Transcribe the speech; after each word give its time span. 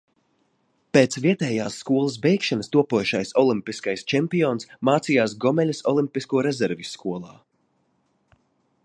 Pēc 0.97 1.17
vietējās 1.25 1.75
skolas 1.81 2.15
beigšanas 2.23 2.71
topošais 2.77 3.33
olimpiskais 3.43 4.05
čempions 4.13 4.67
mācījās 4.91 5.37
Gomeļas 5.45 5.85
olimpisko 5.93 6.45
rezervju 6.49 6.91
skolā. 6.97 7.39